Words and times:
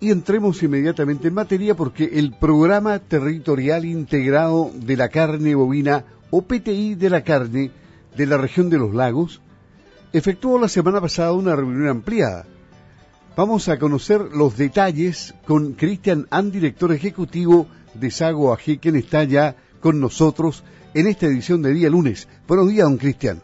Y 0.00 0.10
entremos 0.12 0.62
inmediatamente 0.62 1.28
en 1.28 1.34
materia 1.34 1.74
porque 1.74 2.04
el 2.04 2.32
Programa 2.32 3.00
Territorial 3.00 3.84
Integrado 3.84 4.70
de 4.74 4.96
la 4.96 5.08
Carne 5.08 5.56
Bovina, 5.56 6.04
o 6.30 6.42
PTI 6.42 6.94
de 6.94 7.10
la 7.10 7.24
Carne, 7.24 7.72
de 8.16 8.26
la 8.26 8.36
región 8.36 8.70
de 8.70 8.78
los 8.78 8.94
lagos, 8.94 9.40
efectuó 10.12 10.58
la 10.58 10.68
semana 10.68 11.00
pasada 11.00 11.32
una 11.32 11.56
reunión 11.56 11.88
ampliada. 11.88 12.46
Vamos 13.36 13.68
a 13.68 13.78
conocer 13.78 14.20
los 14.20 14.56
detalles 14.56 15.34
con 15.46 15.72
Cristian 15.72 16.26
An, 16.30 16.50
director 16.50 16.92
ejecutivo 16.92 17.66
de 17.94 18.10
Sago 18.10 18.52
AG, 18.52 18.80
quien 18.80 18.96
está 18.96 19.24
ya 19.24 19.56
con 19.80 20.00
nosotros 20.00 20.64
en 20.94 21.06
esta 21.06 21.26
edición 21.26 21.62
de 21.62 21.72
día 21.72 21.90
lunes. 21.90 22.28
Buenos 22.46 22.68
días, 22.68 22.88
don 22.88 22.98
Cristian. 22.98 23.42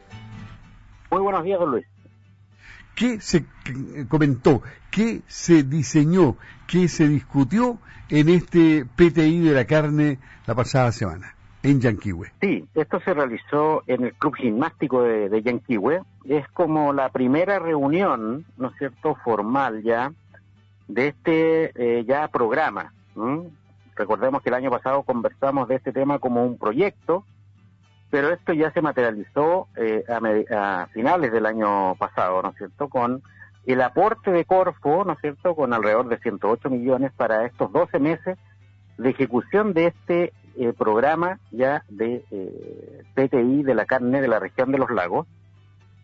Muy 1.10 1.22
buenos 1.22 1.44
días, 1.44 1.58
don 1.58 1.70
Luis. 1.70 1.93
¿Qué 2.94 3.20
se 3.20 3.44
comentó? 4.08 4.62
¿Qué 4.90 5.22
se 5.26 5.62
diseñó? 5.64 6.36
¿Qué 6.66 6.88
se 6.88 7.08
discutió 7.08 7.78
en 8.08 8.28
este 8.28 8.84
PTI 8.84 9.40
de 9.40 9.52
la 9.52 9.64
carne 9.66 10.18
la 10.46 10.54
pasada 10.54 10.92
semana 10.92 11.34
en 11.62 11.80
Yanquihue? 11.80 12.32
Sí, 12.40 12.64
esto 12.74 13.00
se 13.00 13.14
realizó 13.14 13.82
en 13.86 14.04
el 14.04 14.14
Club 14.14 14.36
Gimnástico 14.36 15.02
de, 15.02 15.28
de 15.28 15.42
Yanquihue. 15.42 16.02
Es 16.24 16.46
como 16.48 16.92
la 16.92 17.08
primera 17.08 17.58
reunión, 17.58 18.44
¿no 18.56 18.68
es 18.68 18.74
cierto?, 18.78 19.16
formal 19.24 19.82
ya 19.82 20.12
de 20.86 21.08
este 21.08 21.72
eh, 21.74 22.04
ya 22.04 22.28
programa. 22.28 22.92
Recordemos 23.96 24.42
que 24.42 24.50
el 24.50 24.54
año 24.54 24.70
pasado 24.70 25.02
conversamos 25.02 25.68
de 25.68 25.76
este 25.76 25.92
tema 25.92 26.18
como 26.18 26.44
un 26.44 26.58
proyecto 26.58 27.24
pero 28.10 28.30
esto 28.30 28.52
ya 28.52 28.70
se 28.72 28.82
materializó 28.82 29.68
eh, 29.76 30.04
a, 30.08 30.86
finales 30.92 31.32
del 31.32 31.46
año 31.46 31.94
pasado, 31.96 32.42
¿no 32.42 32.50
es 32.50 32.56
cierto?, 32.56 32.88
con 32.88 33.22
el 33.66 33.80
aporte 33.80 34.30
de 34.30 34.44
Corfo, 34.44 35.04
¿no 35.04 35.14
es 35.14 35.18
cierto?, 35.20 35.54
con 35.54 35.72
alrededor 35.72 36.08
de 36.08 36.18
108 36.18 36.70
millones 36.70 37.12
para 37.16 37.44
estos 37.46 37.72
12 37.72 37.98
meses 37.98 38.38
de 38.98 39.10
ejecución 39.10 39.72
de 39.72 39.86
este 39.86 40.32
eh, 40.56 40.72
programa 40.72 41.40
ya 41.50 41.84
de 41.88 42.24
eh, 42.30 43.02
PTI 43.14 43.64
de 43.64 43.74
la 43.74 43.86
carne 43.86 44.20
de 44.20 44.28
la 44.28 44.38
región 44.38 44.70
de 44.70 44.78
los 44.78 44.90
lagos, 44.90 45.26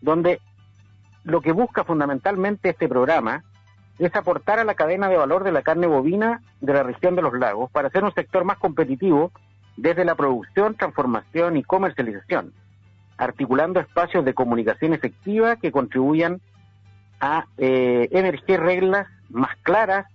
donde 0.01 0.41
lo 1.23 1.41
que 1.41 1.51
busca 1.51 1.83
fundamentalmente 1.83 2.69
este 2.69 2.89
programa 2.89 3.43
es 3.99 4.15
aportar 4.15 4.59
a 4.59 4.63
la 4.63 4.73
cadena 4.73 5.07
de 5.07 5.17
valor 5.17 5.43
de 5.43 5.51
la 5.51 5.61
carne 5.61 5.87
bovina 5.87 6.41
de 6.59 6.73
la 6.73 6.83
región 6.83 7.15
de 7.15 7.21
los 7.21 7.33
lagos 7.33 7.69
para 7.71 7.87
hacer 7.87 8.03
un 8.03 8.13
sector 8.13 8.43
más 8.43 8.57
competitivo 8.57 9.31
desde 9.77 10.05
la 10.05 10.15
producción, 10.15 10.75
transformación 10.75 11.57
y 11.57 11.63
comercialización, 11.63 12.53
articulando 13.17 13.79
espacios 13.79 14.25
de 14.25 14.33
comunicación 14.33 14.93
efectiva 14.93 15.55
que 15.55 15.71
contribuyan 15.71 16.41
a 17.19 17.45
eh, 17.57 18.09
emerger 18.11 18.61
reglas 18.61 19.07
más 19.29 19.55
claras 19.61 20.07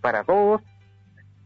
para 0.00 0.24
todos, 0.24 0.60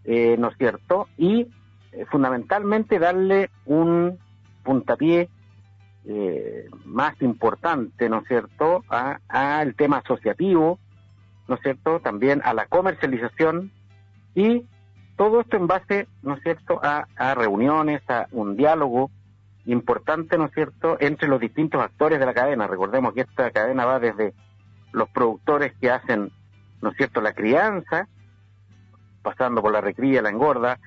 eh, 0.05 0.37
¿no 0.39 0.49
es 0.49 0.57
cierto? 0.57 1.09
Y 1.17 1.49
eh, 1.93 2.07
fundamentalmente 2.11 2.99
darle 2.99 3.51
un 3.67 4.19
puntapié 4.65 5.29
más 6.85 7.15
importante, 7.23 8.11
¿no 8.11 8.19
es 8.19 8.29
cierto?, 8.29 8.85
al 8.89 9.75
tema 9.75 9.99
asociativo, 9.99 10.79
¿no 11.49 11.55
es 11.55 11.63
cierto?, 11.63 12.01
también 12.01 12.43
a 12.45 12.53
la 12.53 12.67
comercialización 12.67 13.73
y 14.35 14.67
todo 15.17 15.41
esto 15.41 15.57
en 15.57 15.67
base, 15.67 16.09
¿no 16.23 16.35
es 16.35 16.43
cierto?, 16.43 16.81
a, 16.83 17.07
reuniones, 17.35 18.03
a 18.09 18.27
un 18.33 18.57
diálogo 18.57 19.11
importante, 19.67 20.37
¿no 20.37 20.47
es 20.47 20.53
cierto?, 20.53 20.97
entre 21.01 21.29
los 21.29 21.41
distintos 21.41 21.83
actores 21.83 22.19
de 22.19 22.27
la 22.27 22.35
cadena. 22.35 22.67
Recordemos 22.67 23.15
que 23.15 23.23
esta 23.23 23.51
cadena 23.51 23.85
va 23.85 24.01
desde 24.01 24.35
los 24.93 25.09
productores 25.09 25.73
que 25.81 25.91
hacen, 25.91 26.33
¿no 26.83 26.91
es 26.91 26.97
cierto?, 26.97 27.21
la 27.21 27.33
crianza, 27.33 28.09
pasando 29.23 29.63
por 29.63 29.73
la 29.73 29.81
recría, 29.81 30.21
la 30.21 30.31
engorda, 30.31 30.79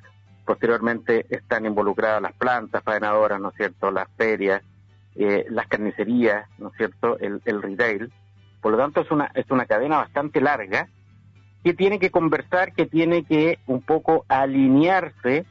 posteriormente 0.45 1.25
están 1.29 1.65
involucradas 1.65 2.21
las 2.21 2.33
plantas 2.33 2.83
faenadoras, 2.83 3.39
¿no 3.39 3.49
es 3.49 3.55
cierto?, 3.55 3.91
las 3.91 4.07
ferias, 4.17 4.61
eh, 5.15 5.45
las 5.49 5.67
carnicerías, 5.67 6.47
¿no 6.57 6.69
es 6.69 6.73
cierto?, 6.75 7.17
el, 7.19 7.41
el 7.45 7.61
retail. 7.61 8.11
Por 8.61 8.73
lo 8.73 8.77
tanto, 8.77 9.01
es 9.01 9.11
una, 9.11 9.31
es 9.33 9.49
una 9.49 9.65
cadena 9.65 9.97
bastante 9.97 10.41
larga 10.41 10.89
que 11.67 11.73
tiene 11.73 11.99
que 11.99 12.11
conversar, 12.11 12.71
que 12.71 12.85
tiene 12.85 13.25
que 13.25 13.59
un 13.67 13.81
poco 13.81 14.23
alinearse 14.29 15.45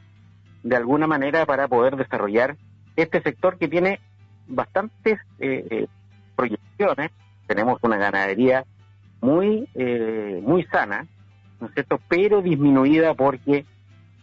de 0.63 0.75
alguna 0.75 1.05
manera 1.05 1.45
para 1.45 1.67
poder 1.67 1.95
desarrollar 1.95 2.57
este 2.95 3.21
sector 3.21 3.59
que 3.59 3.67
tiene 3.67 3.99
bastantes 4.47 5.19
eh, 5.37 5.67
eh, 5.69 5.87
proyecciones. 6.35 7.11
Tenemos 7.45 7.77
una 7.83 7.97
ganadería 7.97 8.65
muy, 9.21 9.69
eh, 9.75 10.41
muy 10.43 10.63
sana, 10.63 11.05
¿no 11.61 11.67
es 11.67 11.73
cierto? 11.75 11.99
Pero 12.07 12.41
disminuida 12.41 13.13
porque 13.13 13.67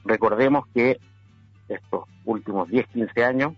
recordemos 0.04 0.66
que 0.74 0.98
estos 1.68 2.08
últimos 2.24 2.68
10, 2.70 2.88
15 2.88 3.24
años 3.24 3.52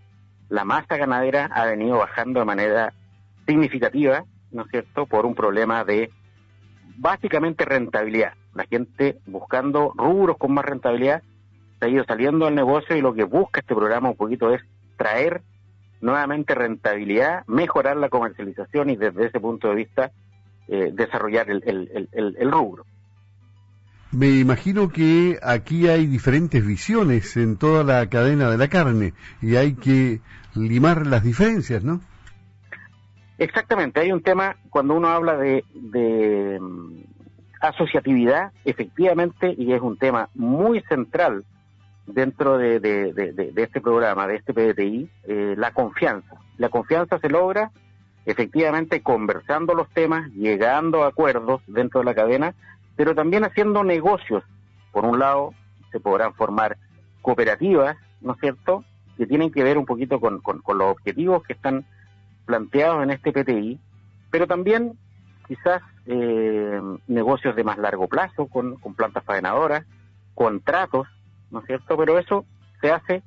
la 0.51 0.67
masa 0.67 0.99
ganadera 0.99 1.47
ha 1.55 1.65
venido 1.65 1.97
bajando 1.97 2.41
de 2.41 2.45
manera 2.45 2.93
significativa, 3.47 4.25
¿no 4.53 4.65
es 4.65 4.69
cierto?, 4.69 5.07
por 5.07 5.25
un 5.25 5.35
problema 5.35 5.85
de 5.85 6.11
básicamente 6.99 7.65
rentabilidad. 7.65 8.35
La 8.55 8.65
gente 8.65 9.19
buscando 9.27 9.93
rubros 9.97 10.37
con 10.39 10.55
más 10.55 10.65
rentabilidad 10.65 11.23
se 11.79 11.87
ha 11.87 11.89
ido 11.89 12.05
saliendo 12.05 12.47
del 12.47 12.55
negocio 12.55 12.97
y 12.97 13.01
lo 13.01 13.15
que 13.15 13.25
busca 13.25 13.61
este 13.61 13.75
programa 13.75 14.11
un 14.11 14.17
poquito 14.17 14.53
es 14.53 14.63
traer 14.97 15.43
nuevamente 16.01 16.55
rentabilidad, 16.55 17.45
mejorar 17.47 17.97
la 17.97 18.09
comercialización 18.09 18.91
y 18.91 18.97
desde 18.97 19.27
ese 19.27 19.41
punto 19.41 19.69
de 19.69 19.75
vista 19.75 20.13
eh, 20.69 20.91
desarrollar 20.93 21.51
el, 21.51 22.09
el, 22.13 22.51
rubro. 22.51 22.85
Me 24.11 24.31
imagino 24.31 24.89
que 24.89 25.39
aquí 25.43 25.89
hay 25.89 26.07
diferentes 26.07 26.65
visiones 26.65 27.37
en 27.37 27.57
toda 27.57 27.85
la 27.85 28.09
cadena 28.09 28.51
de 28.51 28.57
la 28.57 28.69
carne 28.69 29.15
y 29.43 29.57
hay 29.57 29.75
que 29.75 30.21
limar 30.55 31.07
las 31.07 31.23
diferencias, 31.23 31.85
¿no? 31.85 32.01
Exactamente, 33.39 34.01
hay 34.01 34.13
un 34.13 34.23
tema 34.23 34.57
cuando 34.71 34.95
uno 34.95 35.09
habla 35.09 35.37
de, 35.37 35.63
mm, 36.59 37.01
asociatividad, 37.61 38.53
efectivamente, 38.65 39.55
y 39.57 39.73
es 39.73 39.81
un 39.81 39.99
tema 39.99 40.31
muy 40.35 40.81
central 40.83 41.45
dentro 42.07 42.57
de, 42.57 43.53
este 43.57 43.81
programa, 43.81 44.27
de 44.27 44.37
este 44.37 44.55
PDTI, 44.55 45.11
eh, 45.25 45.55
la 45.57 45.73
confianza. 45.73 46.37
La 46.57 46.71
confianza 46.71 47.19
se 47.19 47.29
logra 47.29 47.73
efectivamente 48.25 49.03
conversando 49.03 49.75
los 49.75 49.89
temas, 49.91 50.31
llegando 50.33 51.05
a 51.05 51.09
acuerdos 51.09 51.61
dentro 51.67 52.01
de 52.01 52.07
la 52.07 52.15
cadena, 52.15 52.55
pero 52.97 53.15
también 53.15 53.45
haciendo 53.45 53.85
negocios. 53.85 54.45
Por 54.93 55.05
un 55.05 55.19
lado, 55.19 55.53
se 55.93 56.01
podrán 56.01 56.33
formar 56.35 56.79
cooperativas, 57.21 57.97
¿no 58.23 58.33
es 58.33 58.41
cierto?, 58.41 58.85
que 59.19 59.27
tienen 59.27 59.51
que 59.51 59.63
ver 59.63 59.79
un 59.79 59.87
poquito 59.87 60.21
con 60.21 60.43
los 60.45 60.91
objetivos 60.91 61.43
que 61.43 61.55
están 61.55 61.87
planteados 62.47 63.03
en 63.03 63.11
este 63.11 63.33
PTI, 63.33 63.79
pero 64.31 64.47
también 64.47 64.97
quizás 65.47 65.83
eh, 66.07 66.81
negocios 67.09 67.55
de 67.57 67.65
más 67.65 67.79
largo 67.79 68.09
plazo 68.09 68.47
con, 68.47 68.79
plantas 68.97 69.25
faenadoras, 69.25 69.85
contratos, 70.35 71.09
¿no 71.51 71.61
es 71.61 71.67
cierto? 71.67 71.97
Pero 71.97 72.19
eso 72.19 72.45
se 72.81 72.91
hace 72.91 73.23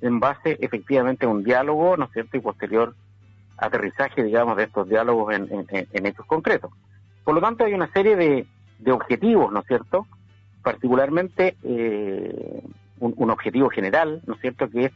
en 0.00 0.20
base 0.20 0.58
efectivamente 0.60 1.26
a 1.26 1.28
un 1.28 1.44
diálogo, 1.44 1.96
¿no 1.96 2.06
es 2.06 2.12
cierto? 2.12 2.36
Y 2.36 2.40
posterior 2.40 2.94
aterrizaje, 3.56 4.24
digamos, 4.24 4.56
de 4.56 4.64
estos 4.64 4.88
diálogos 4.88 5.34
en, 5.34 6.06
hechos 6.06 6.26
concretos. 6.26 6.72
Por 7.22 7.34
lo 7.34 7.40
tanto, 7.40 7.64
hay 7.64 7.72
una 7.72 7.90
serie 7.92 8.16
de, 8.16 8.46
de 8.78 8.92
objetivos, 8.92 9.52
¿no 9.52 9.60
es 9.60 9.66
cierto? 9.66 10.06
Particularmente 10.62 11.56
eh, 11.62 12.62
un, 12.98 13.14
un, 13.16 13.30
objetivo 13.30 13.70
general, 13.70 14.22
¿no 14.26 14.34
es 14.34 14.40
cierto? 14.40 14.68
Que 14.68 14.86
es 14.86 14.92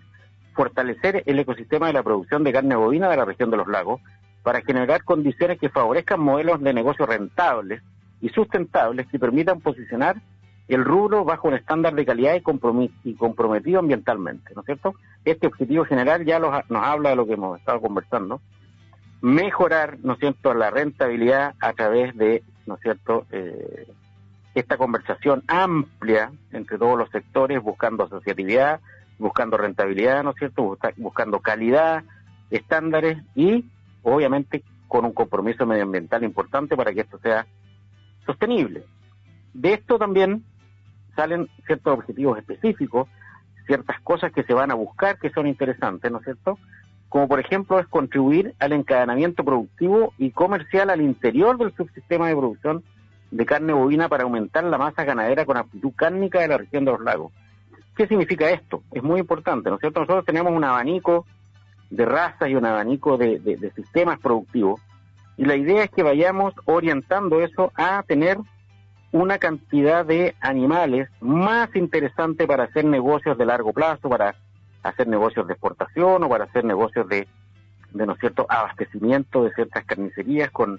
fortalecer 0.58 1.22
el 1.24 1.38
ecosistema 1.38 1.86
de 1.86 1.92
la 1.92 2.02
producción 2.02 2.42
de 2.42 2.52
carne 2.52 2.74
bovina 2.74 3.08
de 3.08 3.16
la 3.16 3.24
región 3.24 3.48
de 3.48 3.56
los 3.56 3.68
lagos 3.68 4.00
para 4.42 4.60
generar 4.60 5.04
condiciones 5.04 5.56
que 5.60 5.68
favorezcan 5.68 6.18
modelos 6.18 6.60
de 6.60 6.74
negocio 6.74 7.06
rentables 7.06 7.80
y 8.20 8.28
sustentables 8.30 9.06
que 9.06 9.20
permitan 9.20 9.60
posicionar 9.60 10.16
el 10.66 10.84
rubro 10.84 11.24
bajo 11.24 11.46
un 11.46 11.54
estándar 11.54 11.94
de 11.94 12.04
calidad 12.04 12.34
y, 12.34 12.40
comprometido 13.14 13.78
ambientalmente, 13.78 14.52
¿no 14.56 14.62
es 14.62 14.66
cierto? 14.66 14.96
Este 15.24 15.46
objetivo 15.46 15.84
general 15.84 16.24
ya 16.24 16.40
nos 16.40 16.64
habla 16.70 17.10
de 17.10 17.16
lo 17.16 17.24
que 17.24 17.34
hemos 17.34 17.60
estado 17.60 17.80
conversando. 17.80 18.40
Mejorar, 19.20 19.98
¿no 20.02 20.14
es 20.14 20.18
cierto?, 20.18 20.54
la 20.54 20.70
rentabilidad 20.70 21.54
a 21.60 21.72
través 21.72 22.16
de, 22.16 22.42
¿no 22.66 22.74
es 22.74 22.80
cierto?, 22.80 23.26
eh, 23.30 23.86
esta 24.56 24.76
conversación 24.76 25.44
amplia 25.46 26.32
entre 26.50 26.78
todos 26.78 26.98
los 26.98 27.08
sectores 27.10 27.62
buscando 27.62 28.02
asociatividad, 28.02 28.80
buscando 29.18 29.56
rentabilidad, 29.56 30.22
¿no 30.22 30.30
es 30.30 30.36
cierto? 30.36 30.78
Buscando 30.96 31.40
calidad, 31.40 32.04
estándares 32.50 33.18
y 33.34 33.64
obviamente 34.02 34.62
con 34.86 35.04
un 35.04 35.12
compromiso 35.12 35.66
medioambiental 35.66 36.24
importante 36.24 36.76
para 36.76 36.92
que 36.92 37.02
esto 37.02 37.18
sea 37.18 37.46
sostenible. 38.24 38.84
De 39.52 39.74
esto 39.74 39.98
también 39.98 40.44
salen 41.14 41.48
ciertos 41.66 41.98
objetivos 41.98 42.38
específicos, 42.38 43.08
ciertas 43.66 44.00
cosas 44.00 44.32
que 44.32 44.44
se 44.44 44.54
van 44.54 44.70
a 44.70 44.74
buscar 44.74 45.18
que 45.18 45.30
son 45.30 45.46
interesantes, 45.46 46.10
¿no 46.10 46.18
es 46.18 46.24
cierto? 46.24 46.58
Como 47.08 47.28
por 47.28 47.40
ejemplo 47.40 47.78
es 47.78 47.86
contribuir 47.86 48.54
al 48.58 48.72
encadenamiento 48.72 49.44
productivo 49.44 50.14
y 50.18 50.30
comercial 50.30 50.90
al 50.90 51.00
interior 51.00 51.58
del 51.58 51.74
subsistema 51.74 52.28
de 52.28 52.36
producción 52.36 52.84
de 53.30 53.44
carne 53.44 53.72
bovina 53.72 54.08
para 54.08 54.24
aumentar 54.24 54.64
la 54.64 54.78
masa 54.78 55.04
ganadera 55.04 55.44
con 55.44 55.56
aptitud 55.56 55.92
cárnica 55.94 56.40
de 56.40 56.48
la 56.48 56.58
región 56.58 56.84
de 56.84 56.92
los 56.92 57.00
lagos. 57.00 57.32
¿Qué 57.98 58.06
significa 58.06 58.48
esto? 58.48 58.84
Es 58.92 59.02
muy 59.02 59.18
importante, 59.18 59.70
¿no 59.70 59.74
es 59.74 59.80
cierto? 59.80 59.98
Nosotros 59.98 60.24
tenemos 60.24 60.52
un 60.52 60.62
abanico 60.62 61.26
de 61.90 62.04
razas 62.06 62.48
y 62.48 62.54
un 62.54 62.64
abanico 62.64 63.18
de, 63.18 63.72
sistemas 63.74 64.20
productivos 64.20 64.80
y 65.36 65.44
la 65.44 65.56
idea 65.56 65.82
es 65.82 65.90
que 65.90 66.04
vayamos 66.04 66.54
orientando 66.66 67.40
eso 67.40 67.72
a 67.74 68.04
tener 68.04 68.38
una 69.10 69.38
cantidad 69.38 70.06
de 70.06 70.36
animales 70.40 71.08
más 71.20 71.74
interesante 71.74 72.46
para 72.46 72.64
hacer 72.64 72.84
negocios 72.84 73.36
de 73.36 73.46
largo 73.46 73.72
plazo, 73.72 74.08
para 74.08 74.36
hacer 74.84 75.08
negocios 75.08 75.48
de 75.48 75.54
exportación 75.54 76.22
o 76.22 76.28
para 76.28 76.44
hacer 76.44 76.64
negocios 76.64 77.08
de, 77.08 77.26
de 77.90 78.06
¿no 78.06 78.12
es 78.12 78.20
cierto?, 78.20 78.46
abastecimiento 78.48 79.42
de 79.42 79.52
ciertas 79.54 79.84
carnicerías 79.84 80.52
con, 80.52 80.78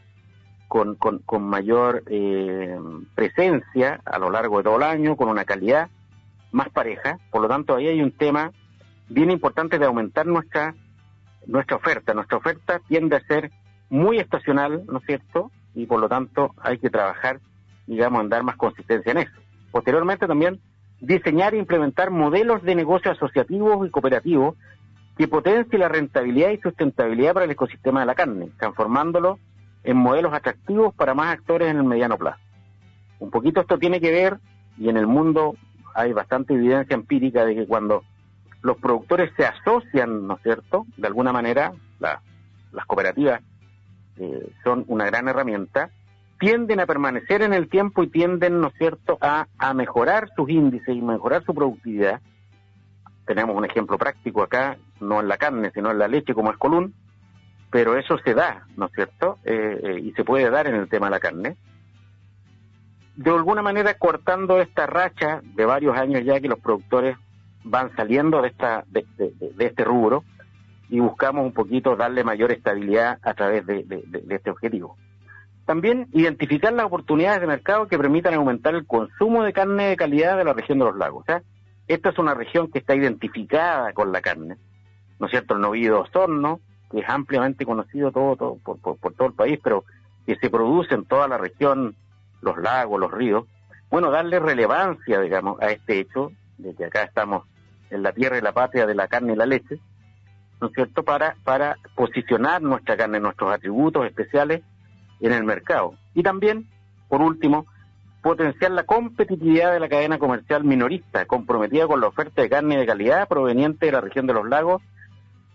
con, 0.70 0.96
con, 0.96 1.44
mayor 1.44 2.02
eh, 2.08 2.80
presencia 3.14 4.00
a 4.06 4.20
lo 4.20 4.30
largo 4.30 4.60
de 4.60 4.64
todo 4.64 4.78
el 4.78 4.84
año, 4.84 5.18
con 5.18 5.28
una 5.28 5.44
calidad 5.44 5.90
más 6.52 6.70
pareja. 6.70 7.20
Por 7.32 7.42
lo 7.42 7.48
tanto, 7.48 7.76
ahí 7.76 7.88
hay 7.88 8.02
un 8.02 8.12
tema 8.12 8.52
bien 9.08 9.32
importante 9.32 9.80
de 9.80 9.86
aumentar 9.86 10.26
nuestra, 10.26 10.76
nuestra 11.46 11.78
oferta. 11.78 12.14
Nuestra 12.14 12.38
oferta 12.38 12.80
tiende 12.88 13.16
a 13.16 13.22
ser 13.22 13.52
muy 13.90 14.20
estacional, 14.20 14.84
¿no 14.88 15.00
es 15.00 15.06
cierto? 15.06 15.52
Y 15.74 15.86
por 15.86 16.00
lo 16.00 16.10
tanto 16.10 16.54
hay 16.62 16.78
que 16.78 16.90
trabajar, 16.90 17.40
digamos, 17.88 18.22
en 18.22 18.30
dar 18.30 18.44
más 18.44 18.56
consistencia 18.56 19.12
en 19.12 19.20
eso. 19.20 19.40
Posteriormente 19.72 20.28
también 20.28 20.60
diseñar 21.00 21.54
e 21.54 21.58
implementar 21.58 22.12
modelos 22.12 22.62
de 22.64 22.76
negocio 22.76 23.12
asociativos 23.12 23.88
y 23.88 23.90
cooperativos 23.90 24.56
que 25.18 25.28
potencie 25.28 25.78
la 25.78 25.90
rentabilidad 25.90 26.52
y 26.52 26.58
sustentabilidad 26.58 27.34
para 27.34 27.46
el 27.46 27.52
ecosistema 27.52 28.02
de 28.02 28.06
la 28.06 28.16
carne, 28.16 28.50
transformándolo 28.58 29.40
en 29.84 29.98
modelos 29.98 30.34
atractivos 30.34 30.94
para 30.94 31.14
más 31.14 31.34
actores 31.34 31.70
en 31.70 31.78
el 31.78 31.84
mediano 31.84 32.18
plazo. 32.18 32.40
Un 33.20 33.32
poquito 33.32 33.62
esto 33.62 33.78
tiene 33.78 34.00
que 34.00 34.12
ver, 34.12 34.40
y 34.78 34.88
en 34.90 34.98
el 34.98 35.08
mundo 35.08 35.56
hay 35.96 36.14
bastante 36.14 36.54
evidencia 36.54 36.94
empírica 36.94 37.46
de 37.46 37.56
que 37.56 37.68
cuando 37.68 38.04
los 38.62 38.78
productores 38.78 39.32
se 39.38 39.46
asocian, 39.46 40.28
¿no 40.28 40.36
es 40.36 40.44
cierto?, 40.44 40.86
de 40.98 41.08
alguna 41.08 41.32
manera, 41.32 41.74
las 42.00 42.86
cooperativas 42.86 43.42
eh, 44.18 44.52
son 44.64 44.84
una 44.88 45.06
gran 45.06 45.28
herramienta, 45.28 45.92
tienden 46.40 46.80
a 46.80 46.86
permanecer 46.86 47.42
en 47.42 47.54
el 47.54 47.70
tiempo 47.70 48.04
y 48.04 48.08
tienden, 48.08 48.60
¿no 48.60 48.68
es 48.68 48.74
cierto?, 48.78 49.18
a, 49.22 49.48
mejorar 49.74 50.30
sus 50.36 50.50
índices 50.50 50.96
y 50.96 51.02
mejorar 51.02 51.44
su 51.46 51.54
productividad. 51.54 52.22
Tenemos 53.26 53.56
un 53.56 53.66
ejemplo 53.66 53.98
práctico 53.98 54.42
acá, 54.44 54.78
no 55.00 55.20
en 55.20 55.28
la 55.28 55.38
carne, 55.38 55.72
sino 55.74 55.92
en 55.92 56.00
la 56.00 56.08
leche, 56.08 56.34
como 56.34 56.52
es 56.52 56.58
Colún, 56.58 56.94
pero 57.72 57.98
eso 57.98 58.18
se 58.20 58.34
da, 58.34 58.66
¿no 58.76 58.88
es 58.88 58.92
cierto? 58.94 59.38
Eh, 59.46 59.80
eh, 59.84 60.00
y 60.00 60.12
se 60.14 60.24
puede 60.24 60.50
dar 60.50 60.68
en 60.68 60.76
el 60.76 60.90
tema 60.90 61.08
de 61.08 61.12
la 61.12 61.20
carne. 61.20 61.56
De 63.20 63.32
alguna 63.32 63.62
manera 63.62 63.96
cortando 63.96 64.62
esta 64.62 64.88
racha 64.88 65.42
de 65.44 65.66
varios 65.66 65.98
años 65.98 66.24
ya 66.24 66.40
que 66.40 66.48
los 66.48 66.58
productores 66.58 67.18
van 67.66 67.94
saliendo 67.98 68.42
de, 68.42 68.48
esta, 68.48 68.86
de, 68.88 69.06
este 69.60 69.84
rubro 69.84 70.24
y 70.88 71.02
buscamos 71.02 71.46
un 71.46 71.52
poquito 71.52 71.98
darle 71.98 72.24
mayor 72.24 72.54
estabilidad 72.54 73.20
a 73.22 73.34
través 73.34 73.66
de, 73.66 73.86
este 74.30 74.50
objetivo. 74.50 74.96
También 75.66 76.08
identificar 76.14 76.72
las 76.72 76.86
oportunidades 76.86 77.42
de 77.42 77.48
mercado 77.48 77.90
que 77.90 77.98
permitan 77.98 78.36
aumentar 78.36 78.74
el 78.74 78.88
consumo 78.88 79.44
de 79.44 79.52
carne 79.52 79.88
de 79.90 79.98
calidad 79.98 80.38
de 80.38 80.46
la 80.46 80.54
región 80.54 80.80
de 80.80 80.86
los 80.86 80.96
lagos. 80.96 81.24
O 81.24 81.26
sea, 81.26 81.44
esta 81.90 82.12
es 82.12 82.20
una 82.20 82.36
región 82.36 82.72
que 82.72 82.80
está 82.80 82.96
identificada 82.96 83.92
con 83.92 84.14
la 84.14 84.22
carne, 84.22 84.56
¿no 85.20 85.26
es 85.26 85.32
cierto? 85.32 85.56
El 85.56 85.60
novillo 85.60 86.04
Osorno, 86.04 86.62
que 86.90 87.02
es 87.02 87.10
ampliamente 87.10 87.66
conocido 87.66 88.14
todo, 88.14 88.56
por, 88.64 88.80
todo 88.80 89.28
el 89.28 89.34
país, 89.34 89.60
pero 89.62 89.84
que 90.26 90.38
se 90.38 90.50
produce 90.50 90.96
en 90.96 91.04
toda 91.04 91.28
la 91.28 91.38
región, 91.38 91.98
los 92.42 92.58
lagos, 92.58 93.00
los 93.00 93.12
ríos, 93.12 93.46
bueno, 93.90 94.12
darle 94.12 94.40
relevancia, 94.40 95.20
digamos, 95.20 95.60
a 95.62 95.72
este 95.72 96.00
hecho, 96.00 96.32
de 96.58 96.76
que 96.76 96.86
acá 96.86 97.04
estamos 97.04 97.46
en 97.90 98.04
la 98.04 98.12
tierra 98.12 98.38
y 98.38 98.42
la 98.42 98.52
patria 98.52 98.86
de 98.86 98.94
la 98.96 99.08
carne 99.08 99.34
y 99.34 99.36
la 99.36 99.46
leche, 99.46 99.80
¿no 100.62 100.68
es 100.68 100.74
cierto?, 100.74 101.04
para, 101.04 101.36
para 101.44 101.78
posicionar 101.96 102.62
nuestra 102.62 102.98
carne, 102.98 103.20
nuestros 103.20 103.52
atributos 103.52 104.06
especiales 104.06 104.62
en 105.20 105.34
el 105.34 105.44
mercado. 105.44 105.96
Y 106.14 106.22
también, 106.22 106.68
por 107.08 107.22
último, 107.22 107.66
potenciar 108.22 108.72
la 108.72 108.84
competitividad 108.84 109.72
de 109.72 109.80
la 109.80 109.90
cadena 109.90 110.20
comercial 110.20 110.64
minorista, 110.64 111.26
comprometida 111.26 111.88
con 111.88 112.02
la 112.02 112.08
oferta 112.08 112.42
de 112.42 112.50
carne 112.50 112.78
de 112.78 112.86
calidad 112.86 113.28
proveniente 113.28 113.88
de 113.88 113.92
la 113.94 114.02
región 114.02 114.28
de 114.28 114.34
los 114.34 114.48
lagos 114.48 114.82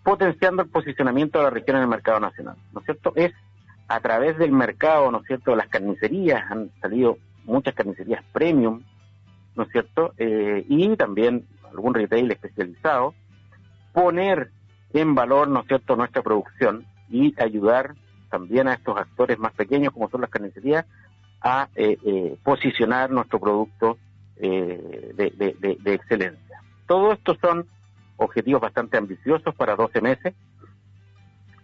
potenciando 0.05 0.61
el 0.61 0.69
posicionamiento 0.69 1.39
de 1.39 1.45
la 1.45 1.49
región 1.49 1.77
en 1.77 1.83
el 1.83 1.87
mercado 1.89 2.19
nacional, 2.19 2.55
¿no 2.71 2.79
es 2.79 2.85
cierto? 2.85 3.11
Es 3.15 3.33
a 3.87 3.99
través 3.99 4.37
del 4.37 4.51
mercado, 4.51 5.11
¿no 5.11 5.19
es 5.19 5.27
cierto?, 5.27 5.55
las 5.55 5.67
carnicerías, 5.67 6.49
han 6.49 6.71
salido 6.81 7.17
muchas 7.43 7.75
carnicerías 7.75 8.23
premium, 8.31 8.81
¿no 9.55 9.63
es 9.63 9.69
cierto?, 9.71 10.13
eh, 10.17 10.65
y 10.67 10.95
también 10.95 11.45
algún 11.69 11.93
retail 11.93 12.31
especializado, 12.31 13.13
poner 13.93 14.51
en 14.93 15.13
valor, 15.13 15.47
¿no 15.47 15.61
es 15.61 15.67
cierto?, 15.67 15.95
nuestra 15.95 16.23
producción 16.23 16.85
y 17.09 17.39
ayudar 17.41 17.95
también 18.29 18.67
a 18.67 18.73
estos 18.73 18.97
actores 18.97 19.37
más 19.37 19.53
pequeños, 19.53 19.93
como 19.93 20.09
son 20.09 20.21
las 20.21 20.29
carnicerías, 20.29 20.85
a 21.41 21.69
eh, 21.75 21.97
eh, 22.03 22.37
posicionar 22.43 23.11
nuestro 23.11 23.39
producto 23.39 23.97
de, 24.37 25.13
de 25.79 25.93
excelencia. 25.93 26.61
Todo 26.87 27.13
esto 27.13 27.37
son 27.39 27.65
objetivos 28.17 28.61
bastante 28.61 28.97
ambiciosos 28.97 29.55
para 29.55 29.75
12 29.75 30.01
meses. 30.01 30.33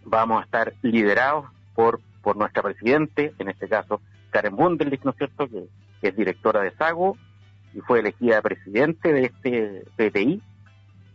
Vamos 0.06 0.41
a 0.41 0.45
estar 0.45 0.74
liderados 0.81 1.45
por, 1.75 2.00
por 2.21 2.38
nuestra 2.38 2.62
presidente, 2.62 3.33
en 3.39 3.50
este 3.50 3.68
caso 3.68 4.01
Karen 4.29 4.56
Bundelich, 4.56 5.03
¿no 5.03 5.12
es 5.12 5.18
cierto?, 5.18 5.47
que, 5.47 5.68
es 6.01 6.15
directora 6.15 6.62
de 6.62 6.71
SAGO 6.71 7.15
y 7.75 7.81
fue 7.81 8.00
elegida 8.00 8.41
presidente 8.41 9.13
de 9.13 9.25
este 9.25 9.85
PTI. 9.95 10.41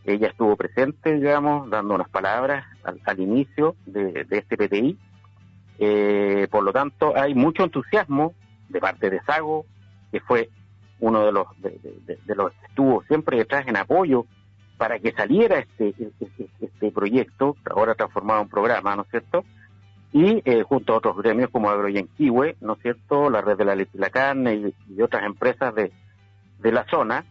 Ella 0.04 0.28
estuvo 0.28 0.54
presente, 0.54 1.14
digamos, 1.14 1.68
dando 1.68 1.96
unas 1.96 2.08
palabras 2.08 2.64
al, 2.84 3.18
inicio 3.18 3.74
de, 3.84 4.24
este 4.30 4.56
PTI. 4.56 4.96
Eh, 5.80 6.46
por 6.52 6.62
lo 6.62 6.72
tanto, 6.72 7.16
hay 7.16 7.34
mucho 7.34 7.64
entusiasmo 7.64 8.32
de 8.68 8.78
parte 8.78 9.10
de 9.10 9.20
SAGO, 9.22 9.66
que 10.12 10.20
fue 10.20 10.50
uno 11.00 11.26
de 11.26 11.32
los 11.32 11.46
de 11.60 12.34
los 12.36 12.52
que 12.52 12.66
estuvo 12.68 13.02
siempre 13.08 13.38
detrás 13.38 13.66
en 13.66 13.76
apoyo 13.76 14.24
para 14.76 14.98
que 14.98 15.12
saliera 15.12 15.58
este, 15.58 15.94
este, 15.98 16.48
este, 16.60 16.90
proyecto, 16.90 17.56
ahora 17.70 17.94
transformado 17.94 18.42
en 18.42 18.48
programa, 18.48 18.94
¿no 18.94 19.02
es 19.02 19.08
cierto? 19.08 19.44
Y 20.16 20.40
eh, 20.46 20.62
junto 20.62 20.94
a 20.94 20.96
otros 20.96 21.18
gremios 21.18 21.50
como 21.50 21.68
Agroyanquiwe, 21.68 22.56
¿no 22.62 22.72
es 22.72 22.78
cierto? 22.80 23.28
La 23.28 23.42
red 23.42 23.58
de 23.58 23.66
la 23.66 23.74
leche 23.74 23.90
y 23.92 23.98
la 23.98 24.08
carne 24.08 24.72
y, 24.88 25.02
otras 25.02 25.24
empresas 25.24 25.74
de, 25.74 25.92
de 26.58 26.72
la 26.72 26.86
zona, 26.86 27.26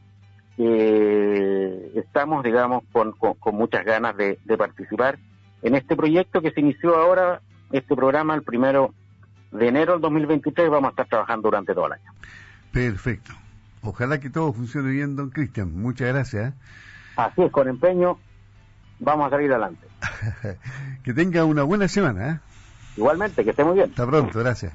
eh, 0.59 1.91
estamos, 1.95 2.43
digamos, 2.43 2.83
con, 2.91 3.13
con, 3.13 3.55
muchas 3.55 3.83
ganas 3.85 4.15
de, 4.15 4.37
de, 4.45 4.55
participar 4.55 5.17
en 5.63 5.73
este 5.73 5.95
proyecto 5.95 6.43
que 6.43 6.51
se 6.51 6.59
inició 6.59 6.95
ahora, 6.95 7.41
este 7.71 7.95
programa, 7.95 8.35
el 8.35 8.43
primero 8.43 8.93
de 9.51 9.67
enero 9.67 9.93
del 9.93 10.01
2023, 10.01 10.69
vamos 10.69 10.89
a 10.89 10.91
estar 10.91 11.07
trabajando 11.07 11.47
durante 11.47 11.73
todo 11.73 11.87
el 11.87 11.93
año. 11.93 12.11
Perfecto. 12.71 13.31
Ojalá 13.81 14.19
que 14.19 14.29
todo 14.29 14.53
funcione 14.53 14.91
bien, 14.91 15.15
don 15.15 15.31
Cristian. 15.31 15.73
Muchas 15.73 16.09
gracias. 16.09 16.53
¿eh? 16.53 16.57
Así 17.15 17.41
es, 17.41 17.51
con 17.51 17.67
empeño 17.67 18.19
vamos 18.99 19.25
a 19.25 19.29
salir 19.31 19.51
adelante. 19.51 19.87
que 21.03 21.15
tenga 21.15 21.45
una 21.45 21.63
buena 21.63 21.87
semana. 21.87 22.29
¿eh? 22.29 22.39
Igualmente, 22.95 23.43
que 23.43 23.51
esté 23.51 23.63
muy 23.63 23.75
bien. 23.75 23.89
Hasta 23.89 24.05
pronto, 24.05 24.39
gracias. 24.39 24.73